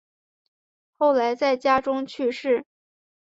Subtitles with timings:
[0.97, 2.65] 后来在家中去世。